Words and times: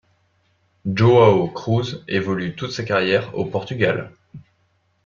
João 0.87 1.47
Cruz 1.53 2.03
évolue 2.07 2.55
toute 2.55 2.71
sa 2.71 2.83
carrière 2.83 3.37
au 3.37 3.45
Portugal. 3.45 4.11